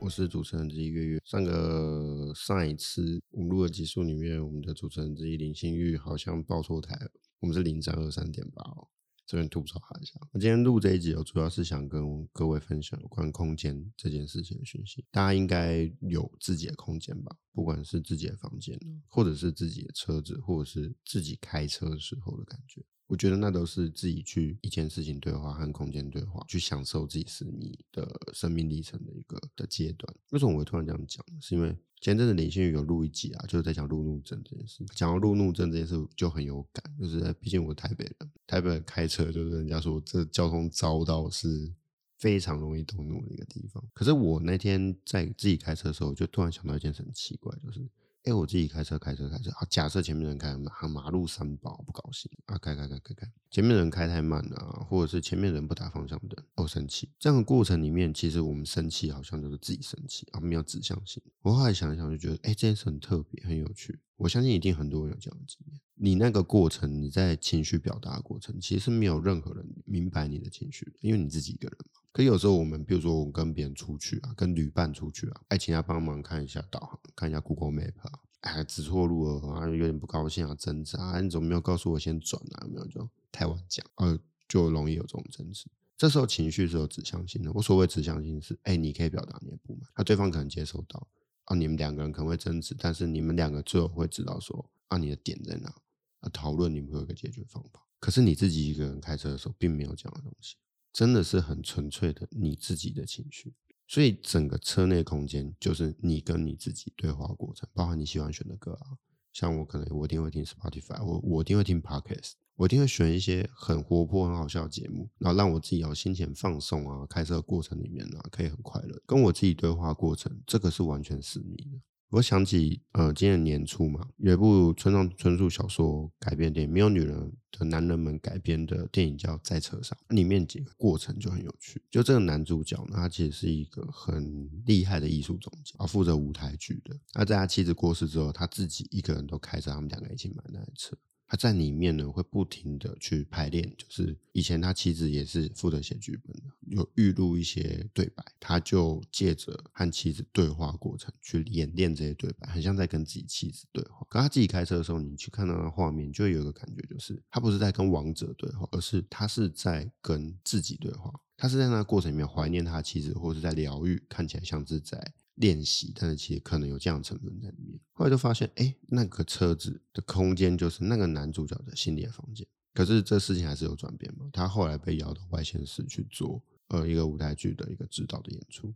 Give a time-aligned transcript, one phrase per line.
[0.00, 1.20] 我是主持人之一月月。
[1.24, 7.10] 上个上一次我们录的集数里面，我们的主持人之一林心玉好像报错台了，
[7.40, 8.88] 我们是零三二三点八哦。
[9.26, 15.04] 这边吐槽他一下，我今天录这一集，我主要是想跟各位分享有关空间这件事情的讯息。
[15.10, 17.36] 大家应该有自己的空间吧？
[17.52, 30.14] 不管是自己的房间，或者是自己的车子，或者是自己开车的时候的感觉，我觉得那都是自己去一件事情对话和空间对话，去享受自己私密的生命历程的一个的阶段。
[30.30, 31.24] 为什么我会突然这样讲？
[31.40, 31.76] 是因为。
[32.00, 34.86] 前阵子林心宇有录一集啊，就是在讲路怒症这件事。
[34.94, 41.74] 讲到路怒症这件事就很有感，就是毕竟我是台北人，台北人开车就是人家说这交通糟到是
[42.16, 43.82] 非常容易动怒的一个地方。
[43.92, 47.84] 可是我那天在自己开车的时候，就突然想到一件事很奇怪，就是。
[48.24, 49.50] 哎，我自己开车，开车，开车。
[49.52, 57.08] 啊，假设前面人开马马路三宝不高兴啊，开开开开开，前面人开太慢了啊，或者是前面人不打方向灯，哦，生气。
[57.18, 61.22] 这样的过程里面，其实我们生气好像就是自己生气啊，没有指向性。
[61.42, 63.98] 我后来想一想，就觉得，哎，这件事很特别，很有趣。
[64.16, 65.80] 我相信一定很多人有这样的经验。
[65.94, 71.78] 你那个过程，你在情绪表达的过程，其实没有任何人明白你的情绪，因为你自己一个人。
[72.18, 82.66] 可有时候我们，比如说我们跟别人出去啊，跟旅伴出去啊，爱请他帮忙看一下导航，看一下 Google Map 啊，哎，指错路了啊，有点不高兴啊，挣扎啊，你怎么没有告诉我先转啊？
[82.66, 85.70] 有没有就太晚讲，呃，就容易有这种争执。
[85.96, 87.52] 这时候情绪是有指向性的。
[87.52, 91.06] 我所谓指向性是，哎，你可以表达你的不满，那对方可能接受到
[91.44, 95.72] 啊，你们两个人可能会争执，但是你们两个最后会知道说啊，你的点在哪，
[96.18, 97.86] 啊，讨论你们会有一个解决方法。
[98.00, 100.56] 可是你自己一个人开车的时候，并没有这样的东西。
[100.92, 103.54] 真的是很纯粹的你自己的情绪，
[103.86, 108.98] 所以整个车内空间就是你跟你自己对话过程，包含你喜欢选的歌啊，
[109.32, 121.80] 像我可能我一定会听 Spotify，我我一定会听 Podcast，我一定会选一些很活泼很好笑的节目，然后让我自己有心情放松啊，开车过程里面啊可以很快乐，跟我自己对话过程，这个是完全私密的。
[122.10, 131.82] 我想起，呃，今年年初嘛，有一部村上春树小说改编电影《没有女人的男人们》改编的电影叫《在车上》，里面几个过程就很有趣。
[131.90, 136.98] 就这个男主角呢，他其实是一个很厉害的艺术总监，啊负责舞台剧的。
[137.12, 140.96] 那在他妻子过世之后，他自己一个人都开着他们两个一起买那台车。
[141.30, 154.06] 他在里面呢，会不停的去排练，就是以前他妻子也是负责写剧本的，有预录一些对白，他就借着和妻子对话过程去演练这些对白，很像在跟自己妻子对话。
[154.08, 161.12] 可他自己开车的时候，你去看到那画面，就会有一个感觉，就是他不是在跟王者对话，而是他是在跟自己对话。
[161.36, 165.12] 他是在那个过程里面怀念他妻子，或是在疗愈，看起来像是在。
[165.38, 167.80] 练习，但是其实可能有这样的成分在里面。
[167.92, 172.46] 后来就发现，哎，那个车子的空间就是那个男主角的心理的房间。
[172.74, 174.28] 可是这事情还是有转变嘛？
[174.32, 178.72] 他后来被邀到外县市去做呃一个舞台剧的一个指导的演出。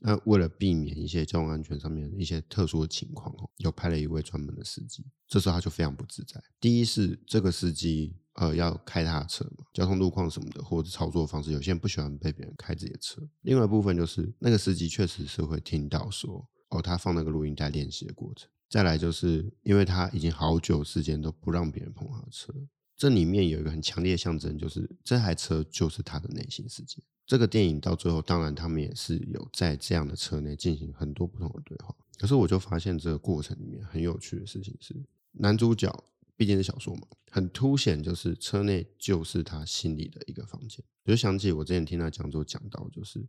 [0.00, 5.04] 那为了避免一些交通安全上面一些特殊的情况哦，又派了一位专门的司机。
[5.26, 6.42] 这时候他就非常不自在。
[6.60, 8.14] 第一是这个司机。
[8.40, 13.20] 呃，要开他的车嘛，交通路况什么的，或者操作方式，有些人不喜欢被别人开自己的车。
[13.42, 18.48] 另外一部分就是那个司机确实是会听到说，哦，他放那个录音带练习的过程。
[18.68, 22.54] 再来就是因为他已经好久时间都不让别人碰他的车，
[22.96, 27.02] 这里面有一个很强烈的象征，就是这台车就是他的内心世界。
[27.26, 31.92] 这个电影到最后，当然他们也是有在这样的车内进行很多不同的对话。
[32.16, 34.94] 可是我就发现这个过程里面很有趣的事情是，
[35.32, 35.92] 男主角。
[36.36, 40.84] 毕竟是小说嘛，很凸显就是车内就是他心里的一个房间。
[41.04, 43.20] 我就想起我之前听他讲座讲到，就是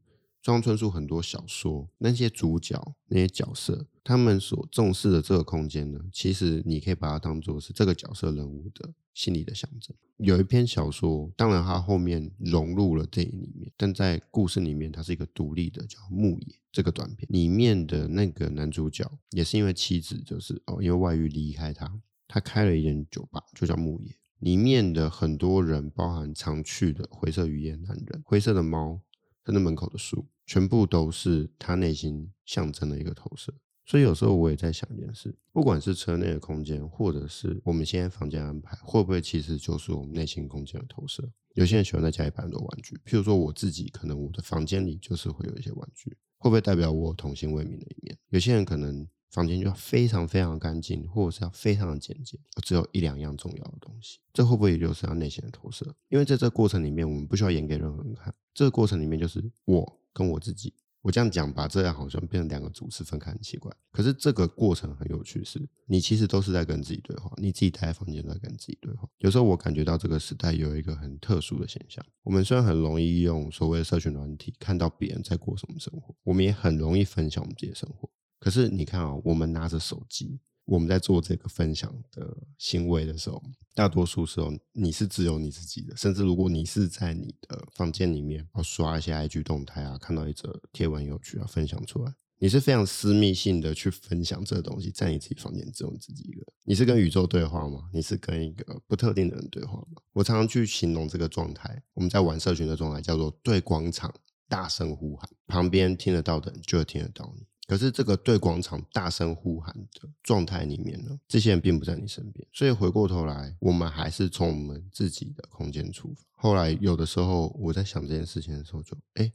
[0.42, 9.96] 村上春树很多小说那些主角那些角色，他们所重视的这个空间呢，其实你可以把它当做是这个角色人物的心理的象征。
[10.18, 22.02] 有一篇小说，当然它后面融入了电影里面，但在故事里面它是一个独立的，叫《牧野》这个短片里面的那个男主角，也是因为妻子就是哦因为外遇离开他。
[22.32, 24.16] 他开了一间酒吧，就叫牧野。
[24.38, 29.02] 里面的很多人，包含常去的灰色雨夜男人、灰色的猫，
[29.44, 33.54] 甚至门口的树，全部都是他内心象征的一个投射。
[33.86, 41.28] 所以有时候我也在想一件事：不管是车内的空间，或者是我们现在房间安排，会不会其实就是我们内心空间的投射？
[41.56, 48.18] 有些人喜欢在家里摆很多玩具，譬如说我自己，可能我的房间里就是会有一些玩具，会不会代表我童心未泯的一面？
[48.30, 49.06] 有些人可能。
[49.30, 54.20] 房间就要非常非常干净，或者是要非常的简洁，只有一两样重要的东西。
[54.34, 55.86] 这会不会也就是他内心的投射？
[56.10, 58.34] 因为在这个过程里面，我们不需要演给任何人看。
[58.54, 63.72] 这个过程里面，就是我跟我自己我这样讲吧，这样好像变成两个主次分开很奇怪。
[63.92, 69.08] 可是这个过程很有趣是，你其实都是在跟自己对话，你自己待在房间在跟自己对话。
[69.20, 78.10] 有时候我感觉到这个时代有一个很特殊的现象，我们虽然很容易用所谓的社群软体看到别人在过什么生活，我们也很容易分享我们自己的生活。
[78.40, 80.40] 可是你看啊、哦，我们拿着手机。
[80.66, 83.42] 我们在做这个分享的行为的时候，
[83.74, 85.98] 大多数时候你是只有你自己的。
[85.98, 96.46] 甚至如果你是在你的房间里面，哦，刷一些 IG 动态啊，看到一则贴文有趣啊，分享出来，你是非常私密性的去分享这个东西，在你自己房间只有你自己一个。
[96.66, 97.90] 你是跟宇宙对话吗？
[97.92, 100.00] 你是跟一个不特定的人对话吗？
[100.14, 104.14] 我常常去形容这个状态，我们在玩社群的状态叫做对广场
[104.48, 107.48] 大声呼喊，旁边听得到的人就会听得到你。
[107.70, 116.26] 可是这个对广场大声呼喊的状态里面呢，这些人并不在你身边，所以回过头来，我们还是从我们自己的空间出发。
[116.32, 119.32] 后来有的时候我在想这件事情的时候就，就哎，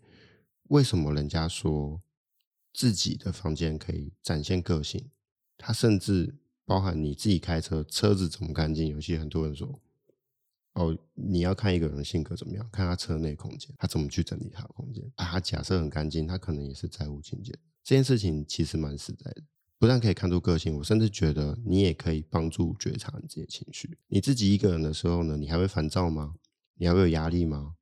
[0.64, 2.02] 为什么人家说
[2.72, 5.08] 自己的房间可以展现个性？
[5.56, 6.34] 他甚至
[6.64, 8.88] 包含你自己开车，车子怎么干净？
[8.88, 9.80] 有些很多人说，
[10.72, 15.24] 哦，你要看一个人的性格怎么样，看他车内空间，他怎么去整理他的空间啊？
[15.24, 17.56] 他假设很干净，他可能也是在乎清洁。
[17.84, 19.42] 这件事情其实蛮实在的，
[19.78, 23.98] 不但可以看出个性，我甚至觉得你也可以帮助觉察你自己情绪。
[24.08, 26.34] 你自己一个人的时候呢，你还会烦躁吗？
[26.76, 27.74] 你还会有压力吗？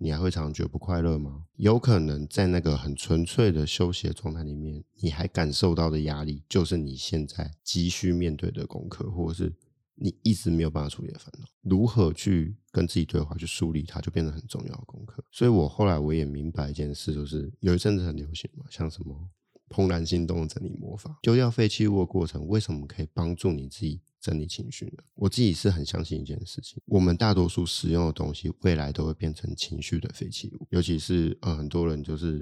[0.00, 1.46] 你还会常常觉得不快乐吗？
[1.56, 9.52] 有可能在那个很纯粹的休息的状态里面，你还感受到的压力，就是你现在急需面对的功课，或者是
[9.96, 11.48] 你一直没有办法处理的烦恼。
[11.62, 15.24] 如何去跟自己对话，去梳理它，就变得很重要的功课。
[15.32, 19.28] 所以我后来我也明白一件事，就是有一阵子很流行嘛，像什么。
[19.68, 25.02] 怦然心动的整理魔法，丢掉废弃物的过程，为什么可以帮助你自己整理情绪呢？
[25.14, 30.66] 我自己是很相信一件事情，我们大多数使用的东西，未来都会变成情绪的废弃物。
[30.70, 32.40] 尤其是呃，很多人就是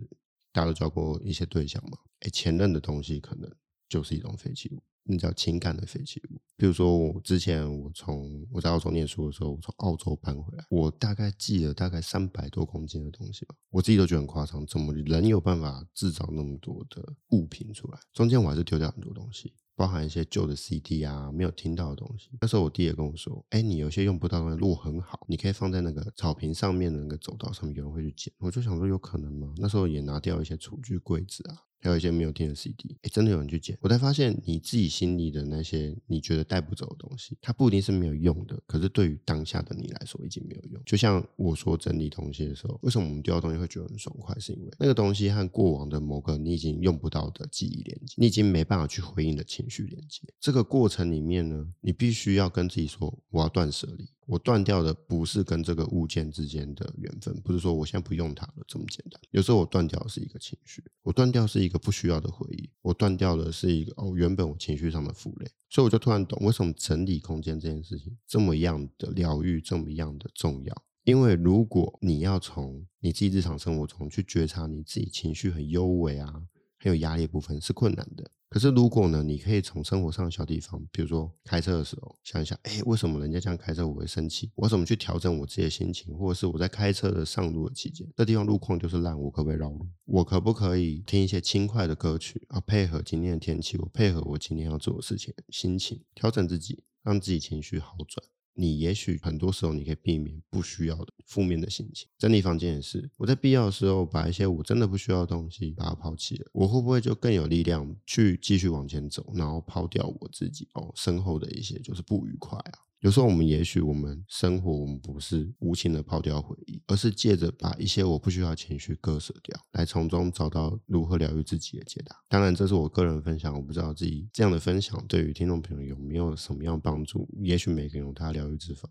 [0.53, 3.51] 大家都交过一些对象嘛，诶，前任的东西可能
[3.89, 4.83] 就是一种废弃物。
[5.07, 6.41] 那叫情感的废弃物。
[6.57, 17.99] 比如说，我之前我从我在澳洲念书的时候，我从澳洲搬回来，我大概寄了大概三百多公斤的东西吧，我自己都觉得很夸张，怎么人有办法制造那么多的物品出来？
[18.13, 22.31] 中间我还是丢掉很多东西，包含一些旧的 CD 啊，没有听到的东西。
[22.41, 29.53] 那时候我弟也跟我说：“哎，你有些用不到的东西，如果很好，你可以放在那个草坪上面的那个走道上面，有人会去捡。”我就想说，有可能吗？
[29.59, 31.57] 那时候也拿掉一些厨具柜子啊。
[31.81, 33.79] 还有一些没有听的 CD，哎，真的有人去捡。
[33.81, 40.83] 我才发现，你自己心里的那些你觉得带不走的东西，它不一定是没有用的，可是对于当下的你来说，已经没有用。
[40.85, 44.37] 就像我说整理东西的时候，为什么我们丢掉东西会觉得很爽快？
[44.39, 50.23] 是因为那个东西和过往的某个你已经用不到的记忆连接，你已经没办法去回应的情绪连接。
[50.41, 54.09] 这个过程里面呢，你必须要跟自己说，我要断舍离。
[54.27, 59.21] 我断掉的不是跟这个物件之间的缘分，不是说我现在不用它了这么简单。
[59.31, 65.49] 有时候我断掉是一个情绪，我断掉是一个不需要的回忆，我断掉的是一个哦，原本我情绪上的负累。
[65.71, 70.83] 所以我就突然懂为什么整理空间这件事情这么样的疗愈，这么样的重要。
[71.05, 76.43] 因为如果你要从你自己日常生活中去觉察你自己情绪很幽微啊，
[76.79, 78.29] 很有压力部分，是困难的。
[78.57, 84.51] 可是，如果呢，你可以从生活上的小地方，比如说开车的时候，想一想，哎，为什么人家这样开车我会生气？
[84.55, 86.17] 我怎么去调整我自己的心情？
[86.17, 89.87] 或者是我在开车的上路的期间，这地方路况就是烂，我可不可以绕路？
[90.07, 92.59] 我可不可以听一些轻快的歌曲啊？
[92.63, 98.25] 配合今天的天气，我配合我今天要做的事情，心情调整自己，让自己情绪好转。
[98.57, 102.09] 你也许很多时候你可以避免不需要的负面的心情。
[102.19, 112.79] 整理房间也是，我在必要的时候把一些我真的不需要的东西把它抛弃了，我会不会就更有力量去继续往前走，然后抛掉我自己哦身后的一些就是不愉快啊？
[113.07, 122.17] 有时候我们也许我们生活我们不是无情的抛掉回忆，而是借着把一些我不需要情绪割舍掉，来从中找到如何疗愈自己的解答。
[122.29, 127.29] 当然，这是我个人分享，我不知道自己这样的分享对于听众朋友有没有什么样的帮助。
[127.45, 128.91] 也许每个人有他疗愈之法，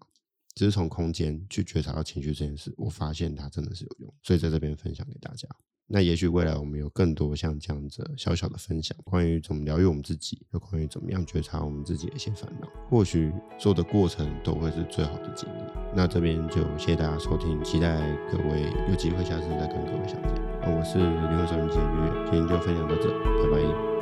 [0.54, 5.46] 只是从空间去觉察到情绪这件事，我发现它真的是有用，所以在这边分享给大家。
[5.88, 15.62] 那也许未来我们有更多像这样子小小的分享，关于怎么疗愈我们自己，又关于怎么样觉察我们自己的一些烦恼，或许做的过程都会是最好的经历。
[15.96, 18.02] 那这边就谢谢大家收听，期待
[18.32, 20.34] 各位有机会下次再跟各位相见。
[20.68, 23.95] 我是灵魂收音机的月月，今天就分享到这，拜拜。